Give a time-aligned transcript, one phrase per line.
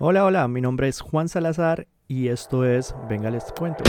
[0.00, 3.84] Hola, hola, mi nombre es Juan Salazar y esto es Venga les cuento.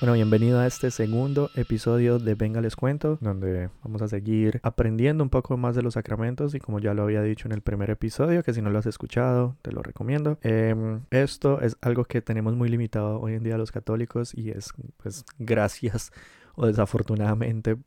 [0.00, 5.24] Bueno, bienvenido a este segundo episodio de Venga les cuento, donde vamos a seguir aprendiendo
[5.24, 7.90] un poco más de los sacramentos y como ya lo había dicho en el primer
[7.90, 10.38] episodio, que si no lo has escuchado, te lo recomiendo.
[10.42, 14.72] Em, esto es algo que tenemos muy limitado hoy en día los católicos y es
[14.98, 16.12] pues gracias
[16.58, 17.78] o desafortunadamente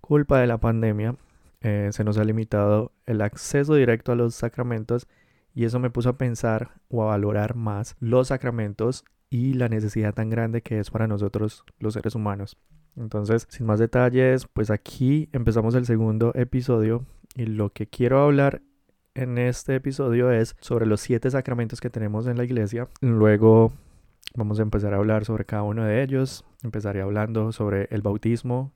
[0.00, 1.16] culpa de la pandemia
[1.60, 5.08] eh, se nos ha limitado el acceso directo a los sacramentos
[5.54, 10.14] y eso me puso a pensar o a valorar más los sacramentos y la necesidad
[10.14, 12.56] tan grande que es para nosotros los seres humanos.
[12.96, 17.04] Entonces, sin más detalles, pues aquí empezamos el segundo episodio
[17.34, 18.62] y lo que quiero hablar
[19.14, 22.88] en este episodio es sobre los siete sacramentos que tenemos en la iglesia.
[23.00, 23.72] Luego
[24.34, 26.44] vamos a empezar a hablar sobre cada uno de ellos.
[26.62, 28.72] Empezaré hablando sobre el bautismo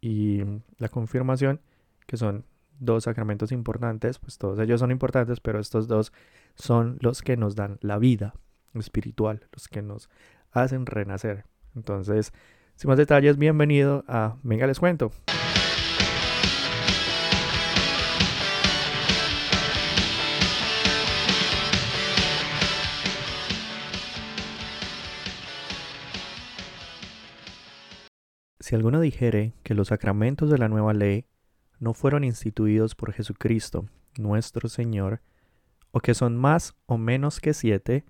[0.00, 0.42] y
[0.78, 1.60] la confirmación,
[2.06, 2.44] que son
[2.78, 6.12] dos sacramentos importantes, pues todos ellos son importantes, pero estos dos
[6.54, 8.34] son los que nos dan la vida
[8.74, 10.08] espiritual, los que nos
[10.50, 11.44] hacen renacer.
[11.76, 12.32] Entonces,
[12.76, 15.12] sin más detalles, bienvenido a Venga les cuento.
[28.70, 31.26] Si alguno dijere que los sacramentos de la nueva ley
[31.80, 35.22] no fueron instituidos por Jesucristo, nuestro Señor,
[35.90, 38.04] o que son más o menos que siete,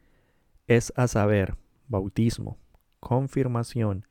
[0.67, 1.57] es a saber,
[1.89, 2.59] bautismo,
[2.99, 4.07] confirmación,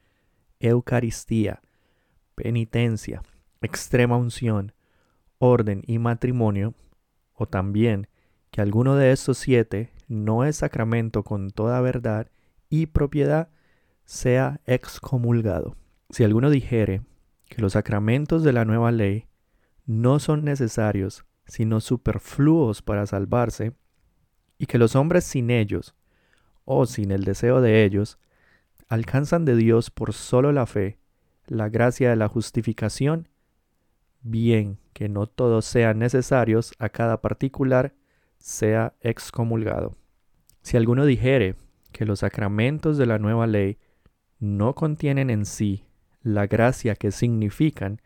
[0.60, 1.62] Eucaristía,
[2.34, 3.22] penitencia,
[3.62, 4.74] extrema unción,
[5.38, 6.74] orden y matrimonio,
[7.36, 8.08] o también
[8.50, 12.32] que alguno de estos siete no es sacramento con toda verdad
[12.70, 13.50] y propiedad,
[14.04, 15.76] sea excomulgado.
[16.10, 17.02] Si alguno dijere
[17.48, 19.28] que los sacramentos de la nueva ley
[19.86, 23.74] no son necesarios, sino superfluos para salvarse,
[24.58, 25.96] y que los hombres sin ellos,
[26.66, 28.20] o sin el deseo de ellos,
[28.88, 31.00] alcanzan de Dios por solo la fe
[31.50, 33.28] la gracia de la justificación,
[34.22, 37.96] bien que no todos sean necesarios a cada particular,
[38.38, 39.96] sea excomulgado.
[40.62, 41.56] Si alguno dijere
[41.92, 43.80] que los sacramentos de la nueva ley
[44.40, 45.89] no contienen en sí
[46.22, 48.02] la gracia que significan,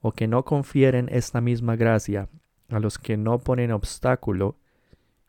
[0.00, 2.28] o que no confieren esta misma gracia
[2.68, 4.56] a los que no ponen obstáculo,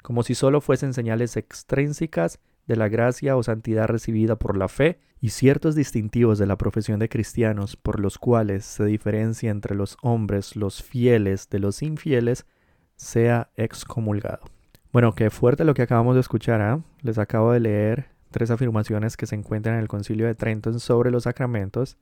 [0.04, 5.00] como si sólo fuesen señales extrínsecas de la gracia o santidad recibida por la fe
[5.20, 9.98] y ciertos distintivos de la profesión de cristianos por los cuales se diferencia entre los
[10.02, 12.46] hombres los fieles de los infieles,
[12.96, 14.42] sea excomulgado.
[14.92, 16.62] Bueno, qué fuerte lo que acabamos de escuchar.
[16.62, 16.82] ¿ah?
[17.02, 21.12] Les acabo de leer tres afirmaciones que se encuentran en el Concilio de Trento sobre
[21.12, 21.98] los sacramentos.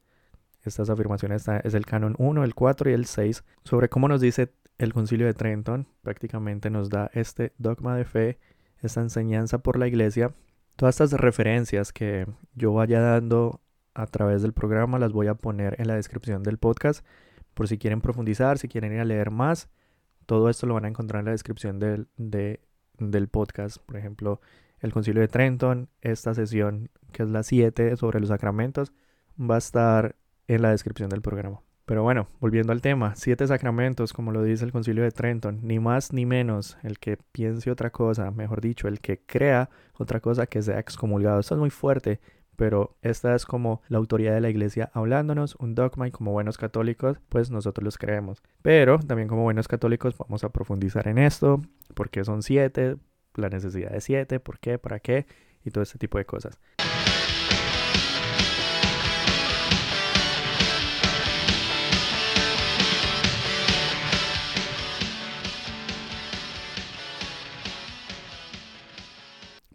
[0.66, 4.52] Estas afirmaciones es el canon 1, el 4 y el 6 sobre cómo nos dice
[4.80, 5.88] el Concilio de Trenton.
[6.02, 8.40] Prácticamente nos da este dogma de fe,
[8.82, 10.32] esta enseñanza por la iglesia.
[10.76, 12.26] Todas estas referencias que
[12.56, 13.62] yo vaya dando
[13.94, 17.06] a través del programa las voy a poner en la descripción del podcast
[17.54, 19.70] por si quieren profundizar, si quieren ir a leer más.
[20.26, 23.78] Todo esto lo van a encontrar en la descripción del, del podcast.
[23.86, 24.42] Por ejemplo,
[24.80, 28.92] el Concilio de Trenton, esta sesión que es la 7 sobre los sacramentos,
[29.40, 30.16] va a estar
[30.48, 31.62] en la descripción del programa.
[31.86, 35.78] Pero bueno, volviendo al tema, siete sacramentos, como lo dice el concilio de Trenton, ni
[35.80, 40.48] más ni menos el que piense otra cosa, mejor dicho, el que crea otra cosa
[40.48, 41.40] que sea excomulgado.
[41.40, 42.20] Esto es muy fuerte,
[42.56, 46.58] pero esta es como la autoridad de la iglesia hablándonos, un dogma y como buenos
[46.58, 48.42] católicos, pues nosotros los creemos.
[48.64, 51.62] Pero también como buenos católicos vamos a profundizar en esto,
[51.94, 52.96] por qué son siete,
[53.36, 55.28] la necesidad de siete, por qué, para qué
[55.64, 56.60] y todo este tipo de cosas.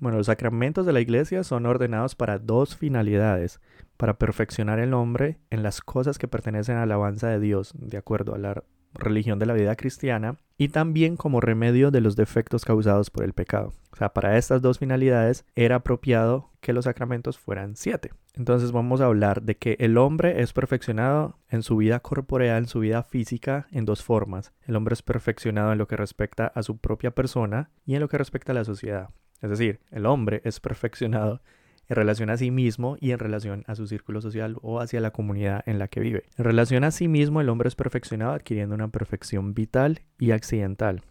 [0.00, 3.60] Bueno, los sacramentos de la iglesia son ordenados para dos finalidades,
[3.98, 7.98] para perfeccionar el hombre en las cosas que pertenecen a la alabanza de Dios, de
[7.98, 8.64] acuerdo a la
[8.94, 13.34] religión de la vida cristiana, y también como remedio de los defectos causados por el
[13.34, 13.74] pecado.
[13.92, 18.10] O sea, para estas dos finalidades era apropiado que los sacramentos fueran siete.
[18.34, 22.68] Entonces vamos a hablar de que el hombre es perfeccionado en su vida corporeal, en
[22.68, 24.54] su vida física, en dos formas.
[24.62, 28.08] El hombre es perfeccionado en lo que respecta a su propia persona y en lo
[28.08, 29.10] que respecta a la sociedad.
[29.40, 31.40] Es decir, el hombre es perfeccionado
[31.88, 35.10] en relación a sí mismo y en relación a su círculo social o hacia la
[35.10, 36.24] comunidad en la que vive.
[36.36, 41.02] En relación a sí mismo, el hombre es perfeccionado adquiriendo una perfección vital y accidental.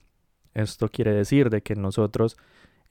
[0.54, 2.38] Esto quiere decir de que nosotros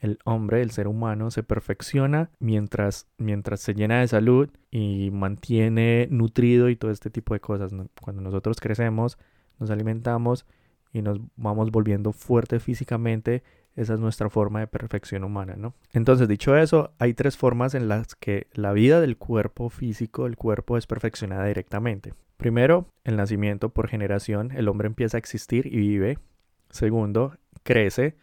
[0.01, 6.07] el hombre, el ser humano, se perfecciona mientras, mientras se llena de salud y mantiene
[6.11, 7.73] nutrido y todo este tipo de cosas.
[8.01, 9.19] Cuando nosotros crecemos,
[9.59, 10.47] nos alimentamos
[10.93, 13.43] y nos vamos volviendo fuertes físicamente,
[13.79, 15.73] esa es nuestra forma de perfección humana, ¿no?
[15.93, 20.37] Entonces, dicho eso, hay tres formas en las que la vida del cuerpo físico, el
[20.37, 22.13] cuerpo es perfeccionada directamente.
[22.37, 26.19] Primero, el nacimiento por generación, el hombre empieza a existir y vive.
[26.71, 28.17] Segundo, crece.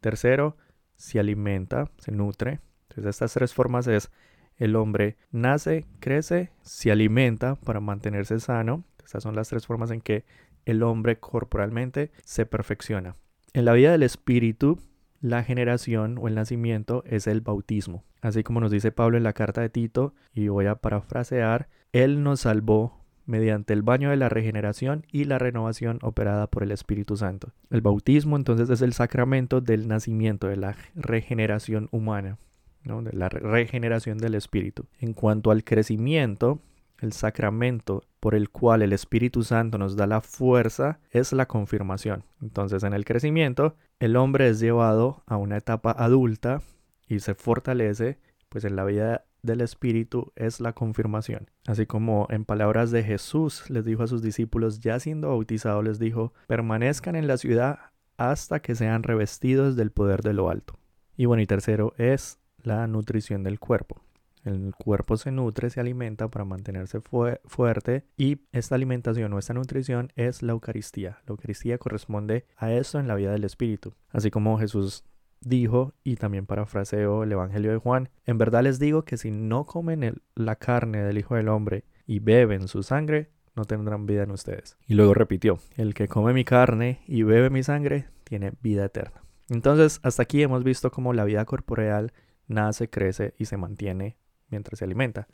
[0.00, 0.56] Tercero,
[0.94, 2.60] se alimenta, se nutre.
[2.88, 4.12] Entonces, estas tres formas es
[4.58, 8.84] el hombre nace, crece, se alimenta para mantenerse sano.
[9.04, 10.24] Estas son las tres formas en que
[10.66, 13.16] el hombre corporalmente se perfecciona.
[13.54, 14.78] En la vida del espíritu,
[15.20, 18.04] la generación o el nacimiento es el bautismo.
[18.22, 22.22] Así como nos dice Pablo en la carta de Tito, y voy a parafrasear, Él
[22.22, 27.16] nos salvó mediante el baño de la regeneración y la renovación operada por el Espíritu
[27.16, 27.52] Santo.
[27.70, 32.38] El bautismo entonces es el sacramento del nacimiento, de la regeneración humana,
[32.82, 34.86] de la regeneración del Espíritu.
[34.98, 36.60] En cuanto al crecimiento,
[37.00, 42.24] el sacramento por el cual el Espíritu Santo nos da la fuerza es la confirmación.
[42.40, 46.62] Entonces en el crecimiento el hombre es llevado a una etapa adulta
[47.08, 48.18] y se fortalece,
[48.48, 51.50] pues en la vida del Espíritu es la confirmación.
[51.66, 55.98] Así como en palabras de Jesús les dijo a sus discípulos, ya siendo bautizados, les
[55.98, 57.78] dijo, permanezcan en la ciudad
[58.16, 60.78] hasta que sean revestidos del poder de lo alto.
[61.16, 64.02] Y bueno, y tercero es la nutrición del cuerpo.
[64.44, 70.12] El cuerpo se nutre, se alimenta para mantenerse fuerte y esta alimentación o esta nutrición
[70.16, 71.18] es la Eucaristía.
[71.26, 73.94] La Eucaristía corresponde a esto en la vida del Espíritu.
[74.10, 75.04] Así como Jesús
[75.40, 79.64] dijo, y también parafraseo el Evangelio de Juan, en verdad les digo que si no
[79.66, 84.30] comen la carne del Hijo del Hombre y beben su sangre, no tendrán vida en
[84.30, 84.76] ustedes.
[84.86, 89.22] Y luego repitió, el que come mi carne y bebe mi sangre tiene vida eterna.
[89.48, 92.12] Entonces, hasta aquí hemos visto cómo la vida corporeal
[92.46, 94.16] nace, crece y se mantiene
[94.50, 95.28] mientras se alimenta.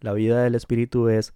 [0.00, 1.34] La vida del espíritu es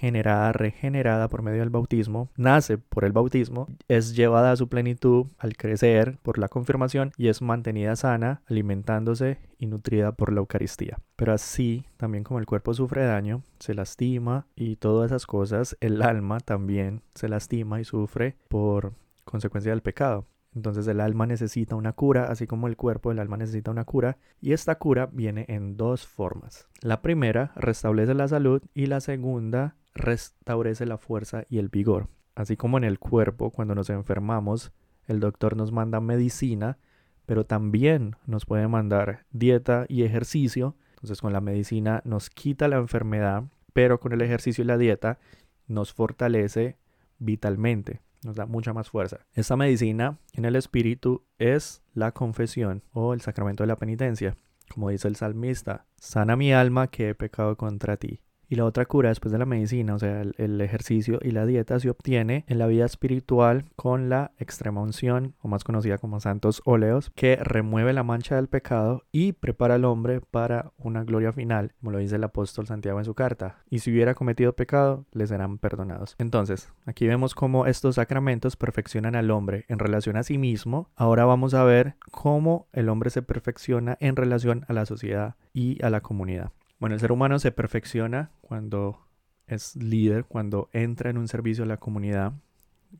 [0.00, 5.26] generada, regenerada por medio del bautismo, nace por el bautismo, es llevada a su plenitud
[5.38, 10.98] al crecer por la confirmación y es mantenida sana, alimentándose y nutrida por la Eucaristía.
[11.16, 16.00] Pero así, también como el cuerpo sufre daño, se lastima y todas esas cosas, el
[16.00, 18.94] alma también se lastima y sufre por
[19.24, 20.24] consecuencia del pecado.
[20.54, 24.18] Entonces el alma necesita una cura, así como el cuerpo, el alma necesita una cura,
[24.40, 26.66] y esta cura viene en dos formas.
[26.80, 32.08] La primera restablece la salud y la segunda restablece la fuerza y el vigor.
[32.34, 34.72] Así como en el cuerpo, cuando nos enfermamos,
[35.06, 36.78] el doctor nos manda medicina,
[37.26, 40.76] pero también nos puede mandar dieta y ejercicio.
[40.94, 45.18] Entonces con la medicina nos quita la enfermedad, pero con el ejercicio y la dieta
[45.68, 46.76] nos fortalece
[47.18, 49.18] vitalmente nos da mucha más fuerza.
[49.32, 54.36] Esta medicina en el espíritu es la confesión o el sacramento de la penitencia.
[54.72, 58.20] Como dice el salmista, sana mi alma que he pecado contra ti.
[58.50, 61.78] Y la otra cura después de la medicina, o sea, el, ejercicio y la dieta
[61.78, 66.60] se obtiene en la vida espiritual con la extrema unción, o más conocida como santos
[66.64, 71.74] óleos, que remueve la mancha del pecado y prepara al hombre para una gloria final,
[71.78, 73.58] como lo dice el apóstol Santiago en su carta.
[73.70, 76.16] Y si hubiera cometido pecado, le serán perdonados.
[76.18, 80.90] Entonces, aquí vemos cómo estos sacramentos perfeccionan al hombre en relación a sí mismo.
[80.96, 85.80] Ahora vamos a ver cómo el hombre se perfecciona en relación a la sociedad y
[85.84, 86.50] a la comunidad.
[86.80, 88.98] Bueno, el ser humano se perfecciona cuando
[89.46, 92.32] es líder, cuando entra en un servicio a la comunidad.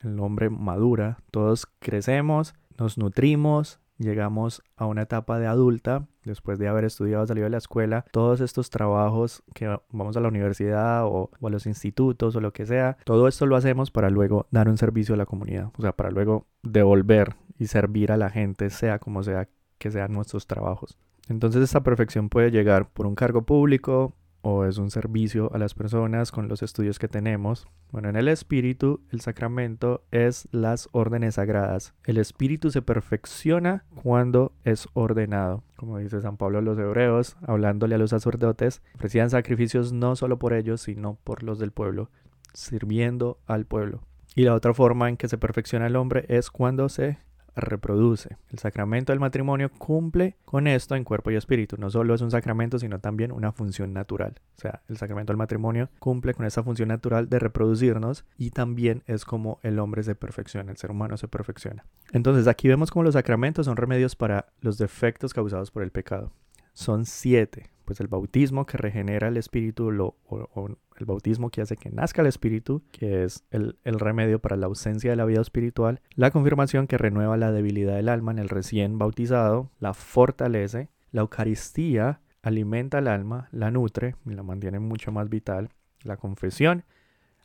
[0.01, 6.69] El hombre madura, todos crecemos, nos nutrimos, llegamos a una etapa de adulta, después de
[6.69, 11.31] haber estudiado, salido de la escuela, todos estos trabajos que vamos a la universidad o,
[11.43, 14.77] a los institutos o lo que sea, todo esto lo hacemos para luego dar un
[14.77, 18.99] servicio a la comunidad, o sea, para luego devolver y servir a la gente, sea
[18.99, 20.99] como sea que sean nuestros trabajos.
[21.31, 25.75] Entonces esta perfección puede llegar por un cargo público o es un servicio a las
[25.75, 27.69] personas con los estudios que tenemos.
[27.93, 31.95] Bueno, en el espíritu el sacramento es las órdenes sagradas.
[32.05, 35.63] El espíritu se perfecciona cuando es ordenado.
[35.77, 40.37] Como dice San Pablo a los hebreos, hablándole a los sacerdotes, ofrecían sacrificios no solo
[40.37, 42.11] por ellos, sino por los del pueblo,
[42.55, 44.01] sirviendo al pueblo.
[44.35, 47.19] Y la otra forma en que se perfecciona el hombre es cuando se
[47.57, 48.37] reproduce.
[48.51, 51.77] El sacramento del matrimonio cumple con esto en cuerpo y espíritu.
[51.79, 54.41] No solo es un sacramento, sino también una función natural.
[54.57, 59.03] O sea, el sacramento del matrimonio cumple con esa función natural de reproducirnos y también
[59.07, 61.85] es como el hombre se perfecciona, el ser humano se perfecciona.
[62.13, 66.33] Entonces aquí vemos como los sacramentos son remedios para los defectos causados por el pecado.
[66.73, 69.89] Son siete pues el bautismo que regenera el espíritu
[70.29, 74.55] o, el bautismo que hace que nazca el espíritu, que es el, el remedio para
[74.55, 78.39] la ausencia de la vida espiritual, la confirmación que renueva la debilidad del alma en
[78.39, 84.79] el recién bautizado, la fortalece, la Eucaristía alimenta al alma, la nutre y la mantiene
[84.79, 85.71] mucho más vital,
[86.05, 86.85] la confesión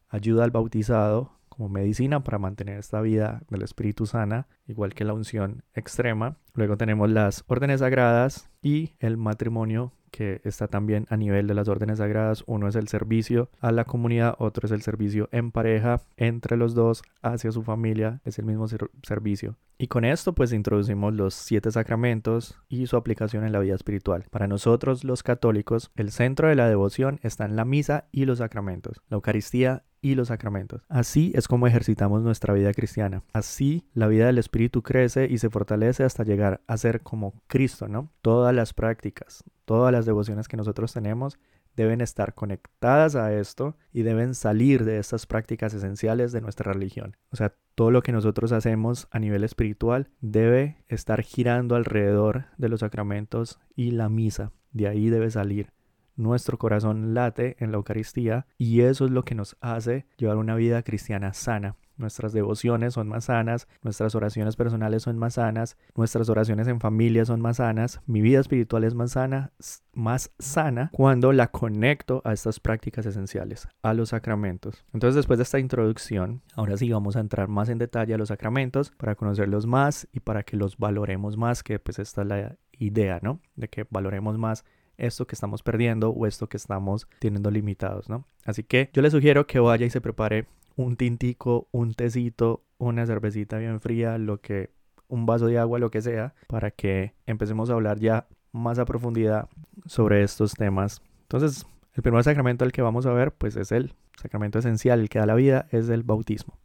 [0.10, 5.14] ayuda al bautizado como medicina para mantener esta vida del espíritu sana, igual que la
[5.14, 6.38] unción extrema.
[6.54, 11.68] Luego tenemos las órdenes sagradas y el matrimonio que está también a nivel de las
[11.68, 12.46] órdenes sagradas.
[12.48, 16.74] Uno es el servicio a la comunidad, otro es el servicio en pareja, entre los
[16.74, 18.66] dos, hacia su familia, es el mismo
[19.04, 19.58] servicio.
[19.78, 24.24] Y con esto pues introducimos los siete sacramentos y su aplicación en la vida espiritual.
[24.32, 28.38] Para nosotros los católicos, el centro de la devoción está en la misa y los
[28.38, 30.84] sacramentos, la Eucaristía y los sacramentos.
[30.88, 33.24] Así es como ejercitamos nuestra vida cristiana.
[33.34, 37.88] Así la vida del Espíritu crece y se fortalece hasta llegar a ser como Cristo,
[37.88, 38.12] ¿no?
[38.22, 41.40] Todas las prácticas, todas las devociones que nosotros tenemos
[41.76, 47.18] deben estar conectadas a esto y deben salir de estas prácticas esenciales de nuestra religión.
[47.32, 52.70] O sea, todo lo que nosotros hacemos a nivel espiritual debe estar girando alrededor de
[52.70, 54.52] los sacramentos y la misa.
[54.72, 55.72] De ahí debe salir
[56.16, 60.56] nuestro corazón late en la Eucaristía y eso es lo que nos hace llevar una
[60.56, 61.76] vida cristiana sana.
[61.98, 67.24] Nuestras devociones son más sanas, nuestras oraciones personales son más sanas, nuestras oraciones en familia
[67.24, 69.54] son más sanas, mi vida espiritual es más sana,
[69.94, 74.84] más sana cuando la conecto a estas prácticas esenciales, a los sacramentos.
[74.92, 78.28] Entonces, después de esta introducción, ahora sí vamos a entrar más en detalle a los
[78.28, 82.58] sacramentos para conocerlos más y para que los valoremos más, que pues esta es la
[82.78, 83.40] idea, ¿no?
[83.56, 84.66] De que valoremos más
[84.98, 88.26] esto que estamos perdiendo o esto que estamos teniendo limitados, ¿no?
[88.46, 93.06] Así que yo le sugiero que vaya y se prepare un tintico, un tecito, una
[93.06, 94.72] cervecita bien fría, lo que
[95.08, 98.86] un vaso de agua, lo que sea, para que empecemos a hablar ya más a
[98.86, 99.50] profundidad
[99.86, 101.02] sobre estos temas.
[101.24, 105.10] Entonces, el primer sacramento al que vamos a ver, pues es el sacramento esencial, el
[105.10, 106.58] que da la vida, es el bautismo.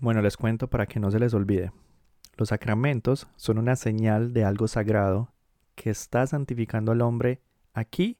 [0.00, 1.72] Bueno, les cuento para que no se les olvide.
[2.36, 5.32] Los sacramentos son una señal de algo sagrado
[5.74, 7.40] que está santificando al hombre
[7.74, 8.18] aquí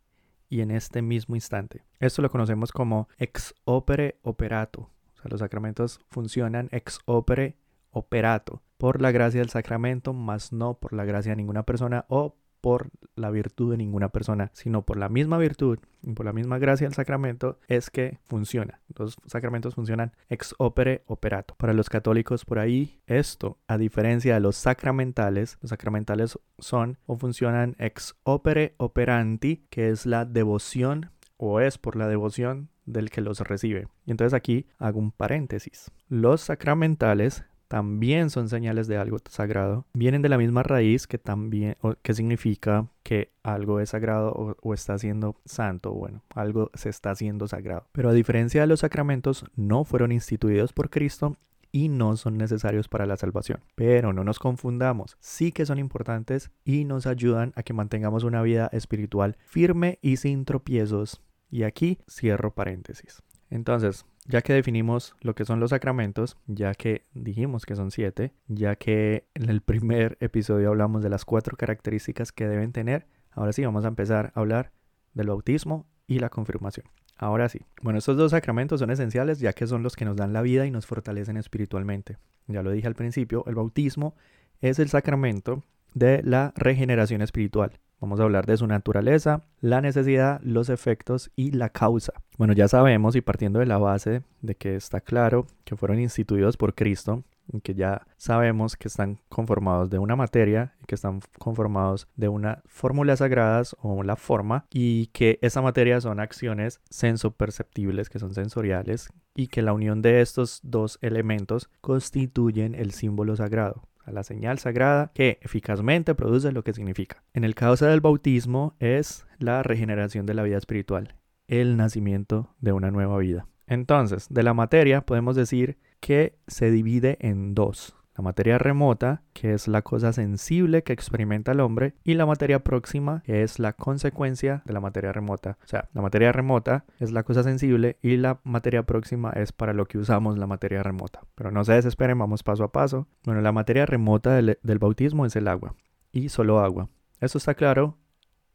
[0.49, 1.85] y en este mismo instante.
[2.01, 4.91] Esto lo conocemos como ex opere operato.
[5.15, 7.57] O sea, los sacramentos funcionan ex opere
[7.91, 12.37] operato por la gracia del sacramento, más no por la gracia de ninguna persona o
[12.61, 16.59] por la virtud de ninguna persona, sino por la misma virtud y por la misma
[16.59, 18.81] gracia del sacramento es que funciona.
[18.97, 21.55] Los sacramentos funcionan ex opere operato.
[21.57, 27.17] Para los católicos por ahí, esto, a diferencia de los sacramentales, los sacramentales son o
[27.17, 33.21] funcionan ex opere operanti, que es la devoción o es por la devoción del que
[33.21, 33.89] los recibe.
[34.07, 35.91] Y entonces aquí hago un paréntesis.
[36.09, 41.77] Los sacramentales también son señales de algo sagrado, vienen de la misma raíz que también,
[42.03, 47.11] que significa que algo es sagrado o, o, está siendo santo, bueno, algo se está
[47.11, 47.87] haciendo sagrado.
[47.93, 51.37] Pero a diferencia de los sacramentos, no fueron instituidos por Cristo
[51.73, 53.61] y no son necesarios para la salvación.
[53.75, 58.43] Pero no nos confundamos, sí que son importantes y nos ayudan a que mantengamos una
[58.43, 61.21] vida espiritual firme y sin tropiezos.
[61.51, 63.23] Y aquí cierro paréntesis.
[63.51, 68.33] Entonces, ya que definimos lo que son los sacramentos, ya que dijimos que son siete,
[68.47, 73.53] ya que en el primer episodio hablamos de las cuatro características que deben tener, ahora
[73.53, 74.71] sí vamos a empezar a hablar
[75.15, 76.87] del bautismo y la confirmación.
[77.17, 80.33] Ahora sí, bueno, estos dos sacramentos son esenciales ya que son los que nos dan
[80.33, 82.19] la vida y nos fortalecen espiritualmente.
[82.47, 84.15] Ya lo dije al principio, el bautismo
[84.61, 87.73] es el sacramento de la regeneración espiritual.
[88.01, 92.13] Vamos a hablar de su naturaleza, la necesidad, los efectos y la causa.
[92.37, 96.57] Bueno, ya sabemos y partiendo de la base de que está claro que fueron instituidos
[96.57, 97.25] por Cristo,
[97.63, 102.59] que ya sabemos que están conformados de una materia y que están conformados de unas
[102.67, 109.09] fórmulas sagradas o la forma y que esa materia son acciones sensoperceptibles que son sensoriales
[109.35, 115.11] y que la unión de estos dos elementos constituyen el símbolo sagrado la señal sagrada
[115.15, 117.23] que eficazmente produce lo que significa.
[117.35, 122.73] En el caso del bautismo es la regeneración de la vida espiritual, el nacimiento de
[122.73, 123.47] una nueva vida.
[123.67, 127.95] Entonces, de la materia podemos decir que se divide en dos.
[128.19, 132.65] La materia remota, que es la cosa sensible que experimenta el hombre, y la materia
[132.65, 135.57] próxima, que es la consecuencia de la materia remota.
[135.63, 139.73] O sea, la materia remota es la cosa sensible y la materia próxima es para
[139.73, 141.21] lo que usamos la materia remota.
[141.37, 143.07] Pero no se desesperen, vamos paso a paso.
[143.23, 145.77] Bueno, la materia remota del, bautismo es el agua,
[146.11, 146.89] y solo agua.
[147.21, 147.99] Eso está claro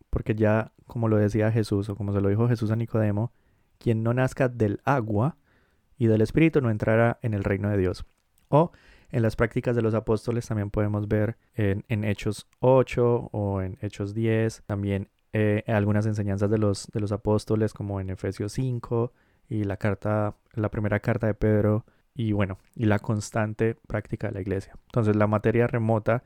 [0.10, 3.32] porque ya, como lo decía Jesús, o como se lo dijo Jesús a Nicodemo,
[3.77, 5.38] quien no nazca del agua
[5.98, 8.05] y del Espíritu no entrará en el reino de Dios.
[8.50, 8.74] O
[9.13, 14.15] en las prácticas de los apóstoles también podemos ver en, Hechos 8 o en Hechos
[14.15, 19.13] 10, también eh, algunas enseñanzas de los, de los apóstoles como en Efesios 5
[19.50, 24.34] y la carta, la primera carta de Pedro y bueno, y la constante práctica de
[24.34, 24.74] la iglesia.
[24.88, 26.24] Entonces la materia remota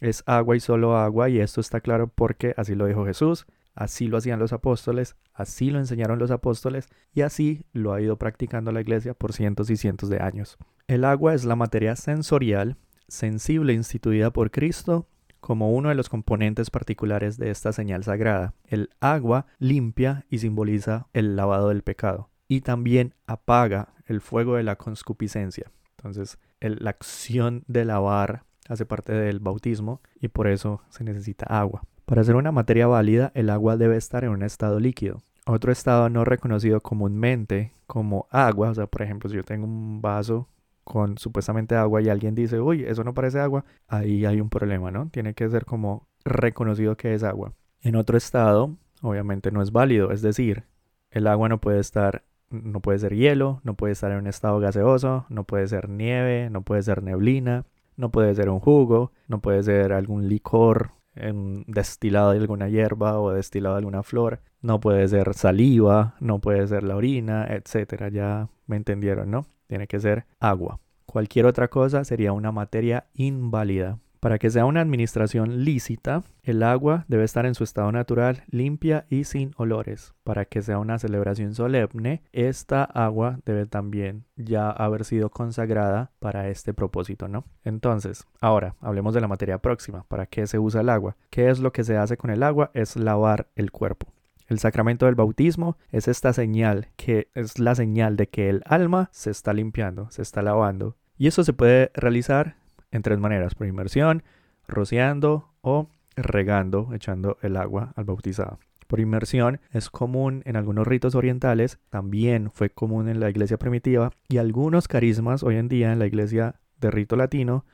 [0.00, 3.46] es agua y solo agua y esto está claro porque así lo dijo Jesús,
[3.78, 8.16] así lo hacían los apóstoles, así lo enseñaron los apóstoles y así lo ha ido
[8.16, 10.58] practicando la iglesia por cientos y cientos de años.
[10.88, 15.06] El agua es la materia sensorial, sensible instituida por Cristo
[15.38, 18.52] como uno de los componentes particulares de esta señal sagrada.
[18.64, 24.64] El agua limpia y simboliza el lavado del pecado y también apaga el fuego de
[24.64, 25.70] la conscupiscencia.
[25.96, 31.84] Entonces, la acción de lavar hace parte del bautismo y por eso se necesita agua.
[32.08, 35.20] Para ser una materia válida, el agua debe estar en un estado líquido.
[35.44, 40.00] Otro estado no reconocido comúnmente como agua, o sea, por ejemplo, si yo tengo un
[40.00, 40.48] vaso
[40.84, 44.90] con supuestamente agua y alguien dice, uy, eso no parece agua, ahí hay un problema,
[44.90, 45.10] ¿no?
[45.10, 47.52] Tiene que ser como reconocido que es agua.
[47.82, 50.64] En otro estado, obviamente no es válido, es decir,
[51.10, 54.58] el agua no puede estar no puede ser hielo, no puede estar en un estado
[54.60, 59.40] gaseoso, no puede ser nieve, no puede ser neblina, no puede ser un jugo, no
[59.42, 64.80] puede ser algún licor en destilado de alguna hierba o destilado de alguna flor, no
[64.80, 68.08] puede ser saliva, no puede ser la orina, etcétera.
[68.08, 69.46] Ya me entendieron, ¿no?
[69.66, 70.80] Tiene que ser agua.
[71.06, 73.98] Cualquier otra cosa sería una materia inválida.
[74.20, 79.06] Para que sea una administración lícita, el agua debe estar en su estado natural, limpia
[79.08, 80.14] y sin olores.
[80.24, 86.48] Para que sea una celebración solemne, esta agua debe también ya haber sido consagrada para
[86.48, 87.44] este propósito, ¿no?
[87.64, 90.04] Entonces, ahora hablemos de la materia próxima.
[90.08, 91.16] ¿Para qué se usa el agua?
[91.30, 92.70] ¿Qué es lo que se hace con el agua?
[92.74, 94.12] Es lavar el cuerpo.
[94.48, 99.10] El sacramento del bautismo es esta señal que es la señal de que el alma
[99.12, 100.96] se está limpiando, se está lavando.
[101.18, 102.56] Y eso se puede realizar
[102.90, 104.22] en tres maneras, por inmersión,
[104.66, 108.58] rociando o regando, echando el agua al bautizado.
[108.86, 114.12] Por inmersión es común en algunos ritos orientales, también fue común en la iglesia primitiva
[114.28, 117.66] y algunos carismas hoy en día en la iglesia de rito latino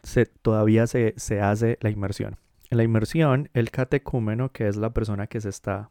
[0.43, 2.37] todavía se, se hace la inmersión.
[2.71, 5.91] En la inmersión, el catecúmeno, que es la persona que se está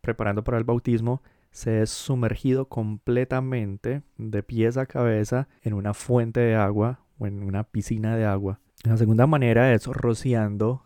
[0.00, 6.40] preparando para el bautismo, se es sumergido completamente de pies a cabeza en una fuente
[6.40, 8.60] de agua en una piscina de agua.
[8.84, 10.82] La segunda manera es rociando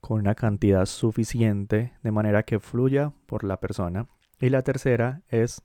[0.00, 4.06] con una cantidad suficiente de manera que fluya por la persona.
[4.40, 5.62] Y la tercera es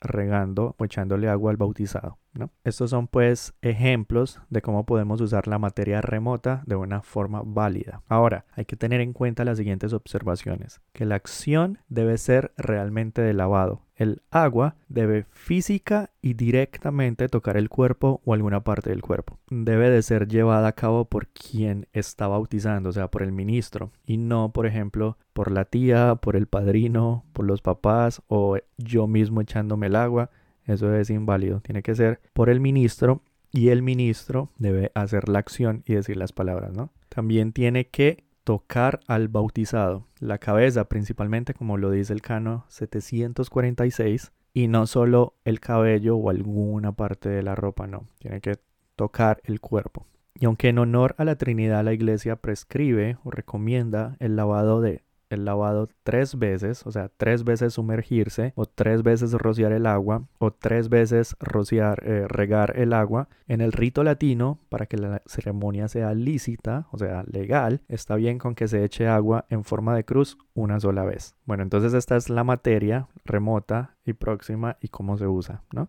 [0.00, 2.18] regando o echándole agua al bautizado.
[2.64, 8.02] Estos son pues ejemplos de cómo podemos usar la materia remota de una forma válida.
[8.08, 10.80] Ahora, hay que tener en cuenta las siguientes observaciones.
[10.92, 13.82] Que la acción debe ser realmente de lavado.
[13.98, 19.38] El agua debe física y directamente tocar el cuerpo o alguna parte del cuerpo.
[19.50, 23.90] Debe de ser llevada a cabo por quien está bautizando, o sea, por el ministro,
[24.06, 29.08] y no, por ejemplo, por la tía, por el padrino, por los papás o yo
[29.08, 30.30] mismo echándome el agua.
[30.68, 31.60] Eso es inválido.
[31.60, 36.16] Tiene que ser por el ministro y el ministro debe hacer la acción y decir
[36.16, 36.92] las palabras, ¿no?
[37.08, 44.32] También tiene que tocar al bautizado, la cabeza principalmente como lo dice el cano 746
[44.54, 48.56] y no solo el cabello o alguna parte de la ropa, no, tiene que
[48.96, 50.06] tocar el cuerpo.
[50.34, 55.02] Y aunque en honor a la Trinidad la iglesia prescribe o recomienda el lavado de
[55.30, 60.26] el lavado tres veces, o sea, tres veces sumergirse, o tres veces rociar el agua,
[60.38, 63.28] o tres veces rociar, eh, regar el agua.
[63.46, 68.38] En el rito latino, para que la ceremonia sea lícita, o sea, legal, está bien
[68.38, 71.34] con que se eche agua en forma de cruz una sola vez.
[71.44, 75.88] Bueno, entonces esta es la materia remota y próxima y cómo se usa, ¿no?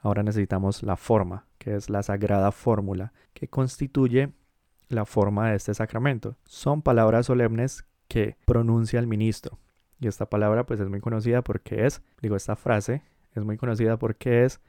[0.00, 4.32] Ahora necesitamos la forma, que es la sagrada fórmula, que constituye
[4.88, 6.36] la forma de este sacramento.
[6.44, 9.58] Son palabras solemnes que pronuncia el ministro.
[10.00, 13.02] Y esta palabra pues es muy conocida porque es, digo, esta frase
[13.34, 14.60] es muy conocida porque es,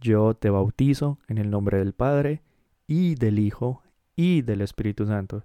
[0.00, 2.42] yo te bautizo en el nombre del Padre
[2.86, 3.82] y del Hijo
[4.16, 5.44] y del Espíritu Santo.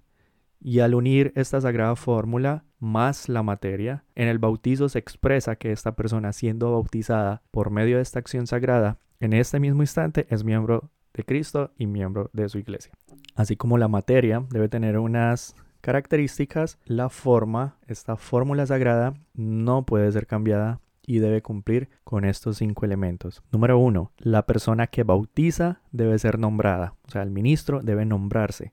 [0.60, 5.72] Y al unir esta sagrada fórmula más la materia, en el bautizo se expresa que
[5.72, 10.44] esta persona siendo bautizada por medio de esta acción sagrada, en este mismo instante es
[10.44, 12.92] miembro de Cristo y miembro de su iglesia.
[13.34, 20.10] Así como la materia debe tener unas características, la forma, esta fórmula sagrada, no puede
[20.12, 23.42] ser cambiada y debe cumplir con estos cinco elementos.
[23.50, 28.72] Número uno, la persona que bautiza debe ser nombrada, o sea, el ministro debe nombrarse.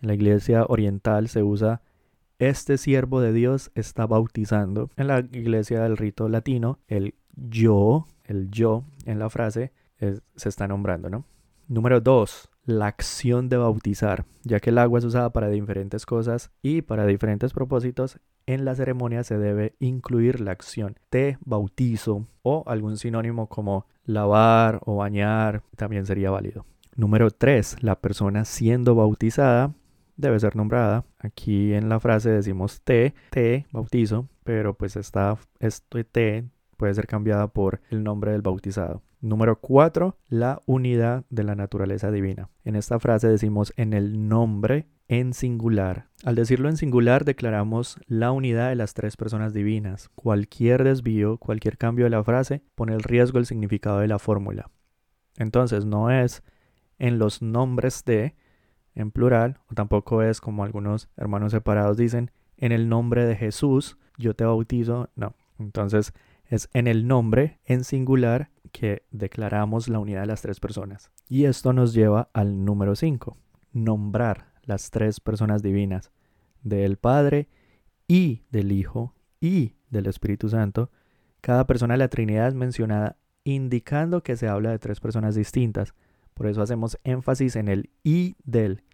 [0.00, 1.82] En la iglesia oriental se usa
[2.38, 4.88] este siervo de Dios está bautizando.
[4.96, 10.68] En la iglesia del rito latino, el yo el yo en la frase se está
[10.68, 11.24] nombrando, ¿no?
[11.68, 16.50] Número dos, la acción de bautizar, ya que el agua es usada para diferentes cosas
[16.62, 22.64] y para diferentes propósitos, en la ceremonia se debe incluir la acción de bautizo o
[22.66, 26.64] algún sinónimo como lavar o bañar, también sería válido.
[26.96, 27.82] Número 3.
[27.82, 29.74] La persona siendo bautizada
[30.16, 31.04] debe ser nombrada.
[31.18, 36.44] Aquí en la frase decimos te, te, bautizo, pero pues esta, esto te
[36.76, 39.02] puede ser cambiada por el nombre del bautizado.
[39.22, 40.16] Número 4.
[40.28, 42.48] La unidad de la naturaleza divina.
[42.64, 46.08] En esta frase decimos en el nombre en singular.
[46.24, 50.08] Al decirlo en singular declaramos la unidad de las tres personas divinas.
[50.14, 54.70] Cualquier desvío, cualquier cambio de la frase pone en riesgo el significado de la fórmula.
[55.36, 56.42] Entonces no es
[56.98, 58.36] en los nombres de
[58.94, 63.98] en plural, o tampoco es como algunos hermanos separados dicen, en el nombre de Jesús
[64.16, 65.10] yo te bautizo.
[65.14, 66.14] No, entonces
[66.46, 71.10] es en el nombre en singular que declaramos la unidad de las tres personas.
[71.28, 73.36] Y esto nos lleva al número 5,
[73.72, 76.10] nombrar las tres personas divinas,
[76.62, 77.48] del Padre
[78.06, 80.90] y del Hijo y del Espíritu Santo,
[81.40, 85.94] cada persona de la Trinidad es mencionada indicando que se habla de tres personas distintas.
[86.34, 88.84] Por eso hacemos énfasis en el y del,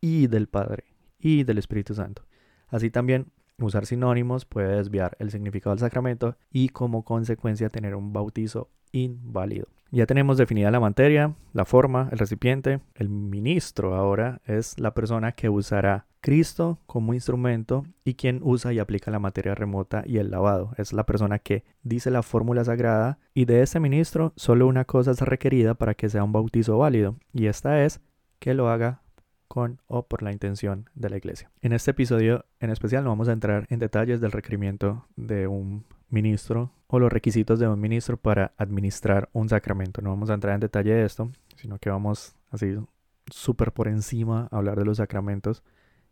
[0.00, 0.84] y del Padre,
[1.18, 2.26] y del Espíritu Santo.
[2.68, 8.12] Así también usar sinónimos puede desviar el significado del sacramento y como consecuencia tener un
[8.12, 9.66] bautizo inválido.
[9.90, 12.80] Ya tenemos definida la materia, la forma, el recipiente.
[12.94, 18.78] El ministro ahora es la persona que usará Cristo como instrumento y quien usa y
[18.78, 20.72] aplica la materia remota y el lavado.
[20.78, 25.12] Es la persona que dice la fórmula sagrada y de ese ministro solo una cosa
[25.12, 28.00] es requerida para que sea un bautizo válido y esta es
[28.38, 29.02] que lo haga
[29.46, 31.50] con o por la intención de la iglesia.
[31.60, 35.84] En este episodio en especial no vamos a entrar en detalles del requerimiento de un
[36.14, 40.00] ministro o los requisitos de un ministro para administrar un sacramento.
[40.00, 42.74] No vamos a entrar en detalle de esto, sino que vamos así
[43.26, 45.62] súper por encima a hablar de los sacramentos.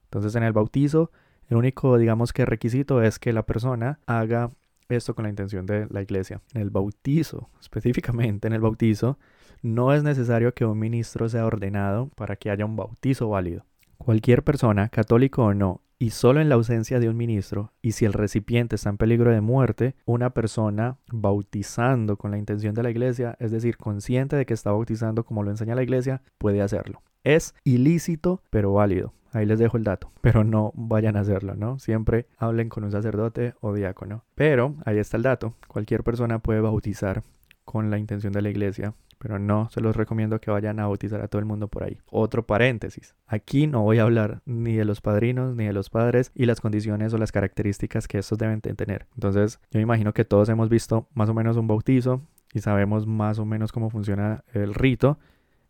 [0.05, 1.11] Entonces en el bautizo,
[1.49, 4.51] el único, digamos que requisito es que la persona haga
[4.89, 6.43] esto con la intención de la iglesia.
[6.53, 9.19] En el bautizo, específicamente en el bautizo,
[9.63, 13.65] no es necesario que un ministro sea ordenado para que haya un bautizo válido.
[13.97, 18.05] Cualquier persona, católico o no, y solo en la ausencia de un ministro, y si
[18.05, 22.91] el recipiente está en peligro de muerte, una persona bautizando con la intención de la
[22.91, 27.03] iglesia, es decir, consciente de que está bautizando como lo enseña la iglesia, puede hacerlo.
[27.23, 29.13] Es ilícito, pero válido.
[29.31, 31.79] Ahí les dejo el dato, pero no vayan a hacerlo, ¿no?
[31.79, 34.25] Siempre hablen con un sacerdote o diácono.
[34.35, 35.55] Pero ahí está el dato.
[35.69, 37.23] Cualquier persona puede bautizar
[37.65, 41.21] con la intención de la iglesia pero no se los recomiendo que vayan a bautizar
[41.21, 42.01] a todo el mundo por ahí.
[42.11, 43.15] Otro paréntesis.
[43.29, 46.61] Aquí no voy a hablar ni de los padrinos ni de los padres y las
[46.61, 49.07] condiciones o las características que estos deben tener.
[49.15, 52.21] Entonces, yo me imagino que todos hemos visto más o menos un bautizo
[52.53, 55.21] y sabemos más o menos cómo funciona el rito.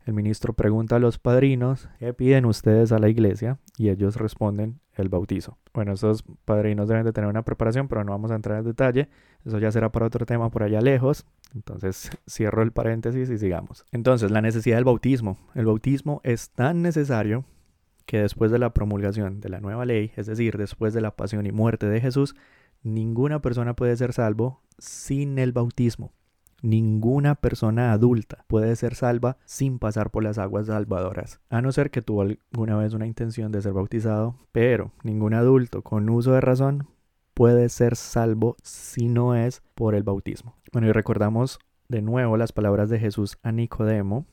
[0.04, 4.80] El ministro pregunta a los padrinos qué piden ustedes a la iglesia y ellos responden
[4.94, 5.58] el bautizo.
[5.72, 9.08] Bueno, esos padrinos deben de tener una preparación, pero no vamos a entrar en detalle.
[9.44, 11.24] Eso ya será para otro tema por allá lejos.
[11.54, 13.84] Entonces cierro el paréntesis y sigamos.
[13.92, 15.38] Entonces, la necesidad del bautismo.
[15.54, 17.44] El bautismo es tan necesario
[18.06, 21.46] que después de la promulgación de la nueva ley, es decir, después de la pasión
[21.46, 22.34] y muerte de Jesús,
[22.82, 26.12] ninguna persona puede ser salvo sin el bautismo.
[26.62, 31.90] Ninguna persona adulta puede ser salva sin pasar por las aguas salvadoras, a no ser
[31.90, 36.40] que tuvo alguna vez una intención de ser bautizado, pero ningún adulto con uso de
[36.40, 36.86] razón
[37.34, 40.54] puede ser salvo si no es por el bautismo.
[40.72, 44.26] Bueno, y recordamos de nuevo las palabras de Jesús a Nicodemo,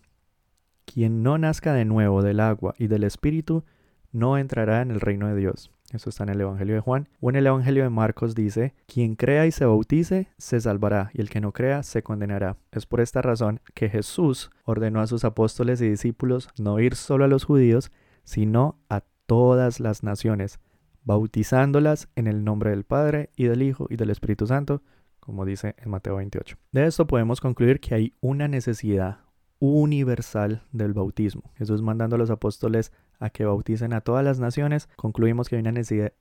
[0.85, 3.63] quien no nazca de nuevo del agua y del espíritu,
[4.11, 5.71] no entrará en el reino de Dios.
[5.91, 7.09] Eso está en el Evangelio de Juan.
[7.19, 11.21] O en el Evangelio de Marcos dice, quien crea y se bautice, se salvará, y
[11.21, 12.57] el que no crea, se condenará.
[12.71, 17.25] Es por esta razón que Jesús ordenó a sus apóstoles y discípulos no ir solo
[17.25, 17.91] a los judíos,
[18.23, 20.59] sino a todas las naciones,
[21.03, 24.83] bautizándolas en el nombre del Padre y del Hijo y del Espíritu Santo,
[25.19, 26.57] como dice en Mateo 28.
[26.71, 29.19] De esto podemos concluir que hay una necesidad
[29.59, 31.51] universal del bautismo.
[31.55, 35.61] Jesús mandando a los apóstoles a que bauticen a todas las naciones, concluimos que hay
[35.61, 35.71] una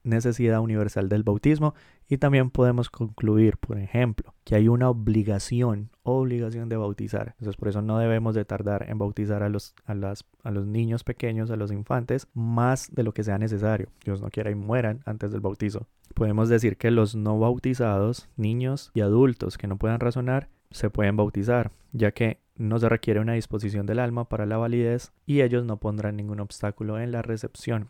[0.03, 1.73] necesidad universal del bautismo
[2.07, 7.35] y también podemos concluir, por ejemplo, que hay una obligación, obligación de bautizar.
[7.39, 10.65] Entonces por eso no debemos de tardar en bautizar a los, a, las, a los
[10.65, 13.89] niños pequeños, a los infantes, más de lo que sea necesario.
[14.03, 15.87] Dios no quiera y mueran antes del bautizo.
[16.13, 21.15] Podemos decir que los no bautizados, niños y adultos que no puedan razonar, se pueden
[21.15, 25.65] bautizar, ya que no se requiere una disposición del alma para la validez y ellos
[25.65, 27.89] no pondrán ningún obstáculo en la recepción.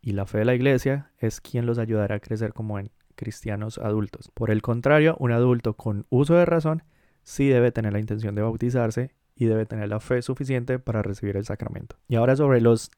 [0.00, 3.78] Y la fe de la iglesia es quien los ayudará a crecer como en cristianos
[3.78, 4.30] adultos.
[4.32, 6.84] Por el contrario, un adulto con uso de razón
[7.24, 11.36] sí debe tener la intención de bautizarse y debe tener la fe suficiente para recibir
[11.36, 11.96] el sacramento.
[12.08, 12.92] Y ahora sobre los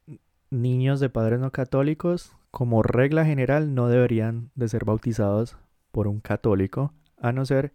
[0.51, 5.57] niños de padres no católicos, como regla general no deberían de ser bautizados
[5.91, 7.73] por un católico, a no ser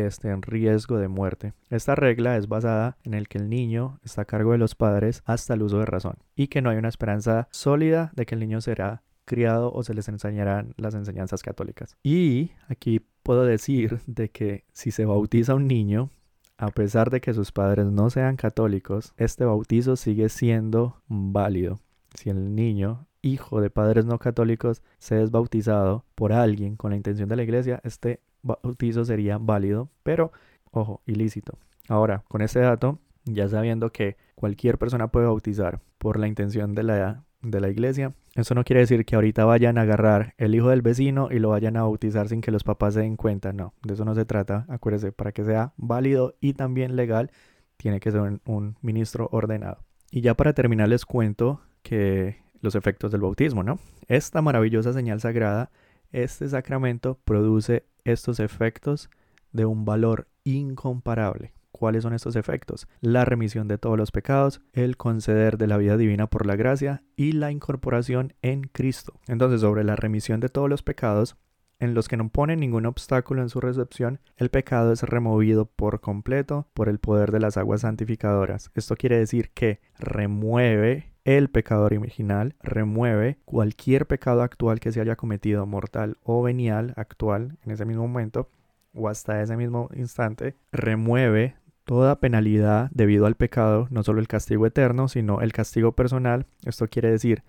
[0.00, 1.52] esté en riesgo de muerte.
[1.70, 5.22] Esta regla es basada en el que el niño está a cargo de los padres
[5.24, 8.40] hasta el uso de razón y que no hay una esperanza sólida de que el
[8.40, 11.96] niño será criado o se les enseñarán las enseñanzas católicas.
[12.02, 16.10] Y aquí puedo decir de que si se bautiza un niño,
[16.58, 21.80] a pesar de que sus padres no sean católicos, este bautizo sigue siendo válido.
[22.14, 26.96] Si el niño, hijo de padres no católicos, se es bautizado por alguien con la
[26.96, 30.32] intención de la iglesia, este bautizo sería válido, pero,
[30.70, 31.58] ojo, ilícito.
[31.88, 36.82] Ahora, con este dato, ya sabiendo que cualquier persona puede bautizar por la intención de
[36.82, 40.70] la, de la iglesia, eso no quiere decir que ahorita vayan a agarrar el hijo
[40.70, 43.52] del vecino y lo vayan a bautizar sin que los papás se den cuenta.
[43.52, 44.64] No, de eso no se trata.
[44.68, 47.30] Acuérdese, para que sea válido y también legal,
[47.76, 49.84] tiene que ser un, un ministro ordenado.
[50.10, 53.78] Y ya para terminar les cuento que los efectos del bautismo, ¿no?
[54.08, 55.70] Esta maravillosa señal sagrada,
[56.12, 59.10] este sacramento produce estos efectos
[59.52, 61.52] de un valor incomparable.
[61.72, 62.86] ¿Cuáles son estos efectos?
[63.00, 67.02] La remisión de todos los pecados, el conceder de la vida divina por la gracia
[67.16, 69.18] y la incorporación en Cristo.
[69.26, 71.36] Entonces, sobre la remisión de todos los pecados,
[71.80, 76.00] en los que no ponen ningún obstáculo en su recepción, el pecado es removido por
[76.00, 78.70] completo por el poder de las aguas santificadoras.
[78.74, 85.16] Esto quiere decir que remueve el pecador original, remueve cualquier pecado actual que se haya
[85.16, 88.48] cometido, mortal o venial, actual, en ese mismo momento,
[88.92, 94.66] o hasta ese mismo instante, remueve toda penalidad debido al pecado, no solo el castigo
[94.66, 96.46] eterno, sino el castigo personal.
[96.64, 97.42] Esto quiere decir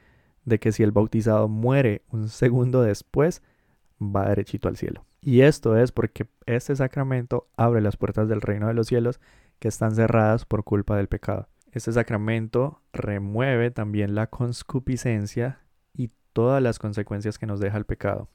[0.46, 3.42] de que si el bautizado muere un segundo después,
[4.02, 5.06] va derechito al cielo.
[5.22, 9.22] Y esto es porque este sacramento abre las puertas del reino de los cielos
[9.60, 11.48] que están cerradas por culpa del pecado.
[11.74, 15.60] Este sacramento remueve también la conscupiscencia
[15.92, 18.30] y todas las consecuencias que nos deja el pecado.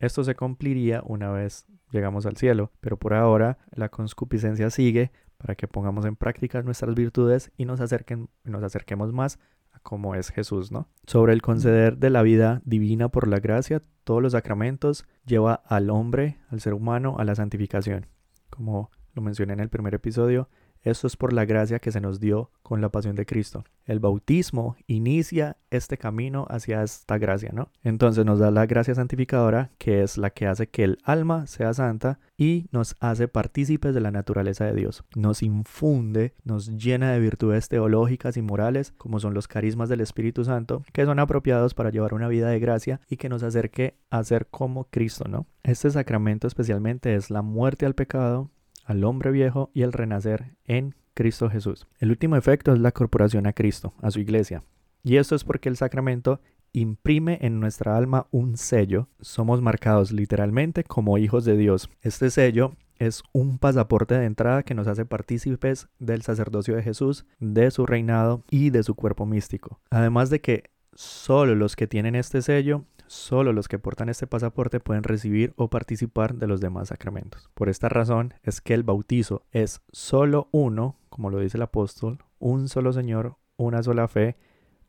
[0.00, 5.54] Esto se cumpliría una vez llegamos al cielo, pero por ahora la conscupiscencia sigue para
[5.54, 9.38] que pongamos en práctica nuestras virtudes y nos, acerquen, nos acerquemos más
[9.70, 10.88] a cómo es Jesús, ¿no?
[11.06, 15.88] Sobre el conceder de la vida divina por la gracia, todos los sacramentos lleva al
[15.88, 18.06] hombre, al ser humano, a la santificación.
[18.50, 20.48] Como lo mencioné en el primer episodio,
[20.82, 23.64] esto es por la gracia que se nos dio con la pasión de Cristo.
[23.84, 27.70] El bautismo inicia este camino hacia esta gracia, ¿no?
[27.82, 31.74] Entonces nos da la gracia santificadora, que es la que hace que el alma sea
[31.74, 35.04] santa y nos hace partícipes de la naturaleza de Dios.
[35.16, 40.44] Nos infunde, nos llena de virtudes teológicas y morales, como son los carismas del Espíritu
[40.44, 44.22] Santo, que son apropiados para llevar una vida de gracia y que nos acerque a
[44.24, 45.46] ser como Cristo, ¿no?
[45.62, 48.50] Este sacramento especialmente es la muerte al pecado,
[48.84, 51.86] al hombre viejo y el renacer en Cristo Jesús.
[51.98, 54.64] El último efecto es la corporación a Cristo, a su iglesia.
[55.02, 56.40] Y esto es porque el sacramento
[56.72, 59.08] imprime en nuestra alma un sello.
[59.20, 61.90] Somos marcados literalmente como hijos de Dios.
[62.00, 67.26] Este sello es un pasaporte de entrada que nos hace partícipes del sacerdocio de Jesús,
[67.40, 69.80] de su reinado y de su cuerpo místico.
[69.90, 74.80] Además de que solo los que tienen este sello Solo los que portan este pasaporte
[74.80, 77.50] pueden recibir o participar de los demás sacramentos.
[77.52, 82.24] Por esta razón es que el bautizo es solo uno, como lo dice el apóstol,
[82.38, 84.38] un solo Señor, una sola fe,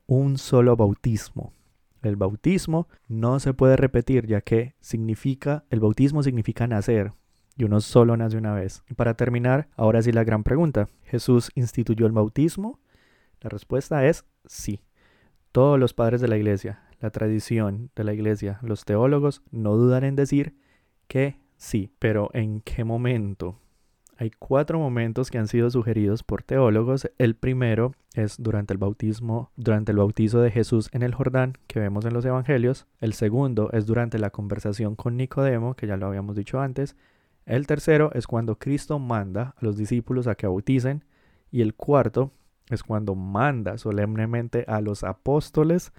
[0.06, 1.52] un solo bautismo.
[2.00, 7.12] El bautismo no se puede repetir ya que significa, el bautismo significa nacer,
[7.58, 8.84] y uno solo nace una vez.
[8.88, 10.88] Y para terminar, ahora sí la gran pregunta.
[11.02, 12.80] ¿Jesús instituyó el bautismo?
[13.42, 14.80] La respuesta es sí.
[15.52, 20.04] Todos los padres de la iglesia, la tradición de la iglesia, los teólogos no dudan
[20.04, 20.54] en decir
[21.08, 23.58] que sí, pero ¿en qué momento?
[24.16, 27.10] Hay cuatro momentos que han sido sugeridos por teólogos.
[27.18, 31.80] El primero es durante el bautismo, durante el bautizo de Jesús en el Jordán, que
[31.80, 32.86] vemos en los evangelios.
[33.00, 36.96] El segundo es durante la conversación con Nicodemo, que ya lo habíamos dicho antes.
[37.44, 41.04] El tercero es cuando Cristo manda a los discípulos a que bauticen.
[41.50, 42.30] Y el cuarto
[42.70, 45.92] es cuando manda solemnemente a los apóstoles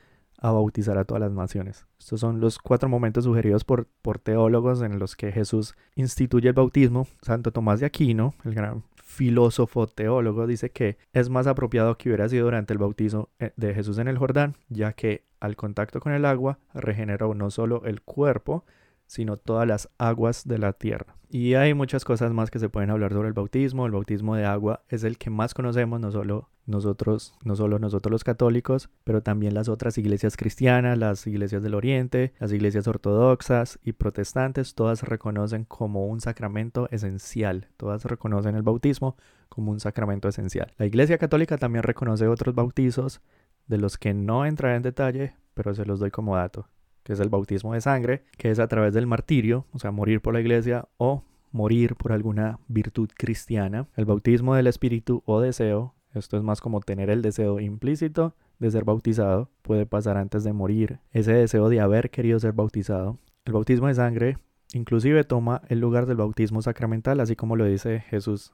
[0.45, 1.87] a bautizar a todas las naciones.
[1.99, 6.53] Estos son los cuatro momentos sugeridos por, por teólogos en los que Jesús instituye el
[6.53, 7.07] bautismo.
[7.21, 12.29] Santo Tomás de Aquino, el gran filósofo teólogo, dice que es más apropiado que hubiera
[12.29, 16.13] sido durante el bautizo eh, de Jesús en el Jordán, ya que al contacto con
[16.13, 18.65] el agua regeneró no solo el cuerpo,
[19.07, 21.15] sino todas las aguas de la tierra.
[21.29, 23.85] Y hay muchas cosas más que se pueden hablar sobre el bautismo.
[23.85, 28.11] El bautismo de agua es el que más conocemos, no solo nosotros, no solo nosotros
[28.11, 33.79] los católicos, pero también las otras iglesias cristianas, las iglesias del Oriente, las iglesias ortodoxas
[33.83, 37.67] y protestantes, todas reconocen como un sacramento esencial.
[37.77, 39.17] Todas reconocen el bautismo
[39.49, 40.73] como un sacramento esencial.
[40.77, 43.21] La iglesia católica también reconoce otros bautizos
[43.67, 46.69] de los que no entraré en detalle, pero se los doy como dato
[47.05, 50.21] que es el bautismo de sangre, que es a través del martirio, o sea, morir
[50.21, 53.87] por la iglesia o morir por alguna virtud cristiana.
[53.95, 58.71] El bautismo del espíritu o deseo, esto es más como tener el deseo implícito de
[58.71, 63.19] ser bautizado, puede pasar antes de morir, ese deseo de haber querido ser bautizado.
[63.45, 64.37] El bautismo de sangre
[64.73, 68.51] inclusive toma el lugar del bautismo sacramental, así como lo dice Jesús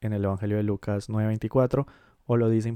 [0.00, 1.86] en el Evangelio de Lucas 9:24
[2.26, 2.68] o lo dice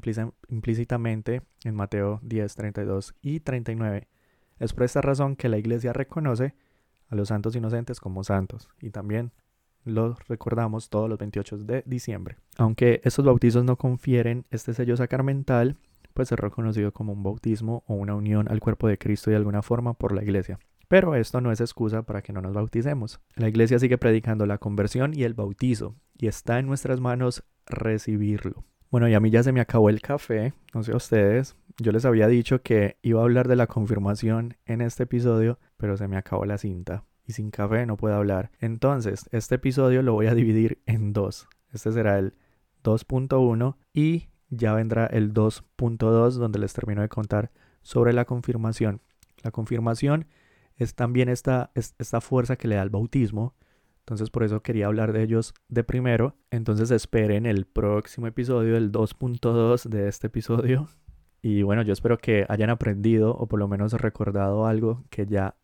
[0.49, 4.07] implícitamente en Mateo 10, 32 y 39.
[4.59, 6.55] Es por esta razón que la Iglesia reconoce
[7.09, 9.33] a los santos inocentes como santos y también
[9.85, 12.37] los recordamos todos los 28 de diciembre.
[12.57, 15.77] Aunque estos bautizos no confieren este sello sacramental,
[16.13, 19.63] pues es reconocido como un bautismo o una unión al cuerpo de Cristo de alguna
[19.63, 20.59] forma por la Iglesia.
[20.89, 23.21] Pero esto no es excusa para que no nos bauticemos.
[23.35, 28.65] La Iglesia sigue predicando la conversión y el bautizo, y está en nuestras manos recibirlo.
[28.91, 31.57] Bueno, y a mí ya se me acabó el café, no sé a ustedes.
[31.79, 35.97] Yo les había dicho que iba a hablar de la confirmación en este episodio, pero
[35.97, 37.05] se me acabó la cinta.
[37.25, 38.51] Y sin café no puedo hablar.
[38.61, 41.49] Entonces, este episodio lo voy a dividir en dos.
[41.73, 42.35] Este será el
[42.85, 47.51] 2.1 y ya vendrá el 2.2 donde les termino de contar
[47.83, 49.03] sobre la confirmación.
[49.43, 50.27] La confirmación
[50.77, 53.55] es también esta, esta fuerza que le da el bautismo
[54.07, 56.37] entonces por eso quería hablar de ellos de primero.
[56.53, 60.89] Entonces esperen el próximo episodio, el 2.2 de este episodio.
[61.49, 65.55] Y bueno, yo espero que hayan aprendido o por lo menos recordado algo que ya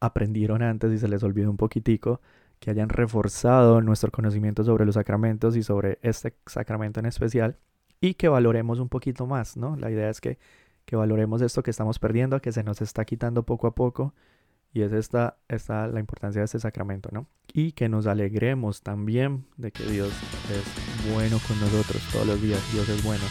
[0.00, 2.22] aprendieron antes y se les olvidó un poquitico,
[2.60, 7.58] que hayan reforzado nuestro conocimiento sobre los sacramentos y sobre este sacramento en especial
[8.00, 9.76] y que valoremos un poquito más, ¿no?
[9.76, 10.38] La idea es que,
[10.86, 14.14] que valoremos esto que estamos perdiendo, que se nos está quitando poco a poco
[14.72, 17.26] y es esta, esta la importancia de este sacramento, ¿no?
[17.52, 20.12] Y que nos alegremos también de que Dios
[20.50, 22.60] es bueno con nosotros todos los días.
[22.72, 23.24] Dios es bueno.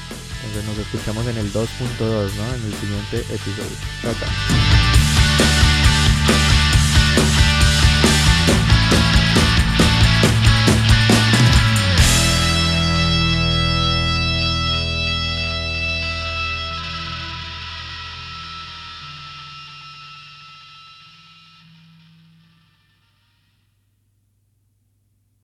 [0.45, 2.55] Entonces nos escuchamos en el 2.2, ¿no?
[2.55, 3.77] En el siguiente episodio.
[4.01, 4.88] Chao, chao.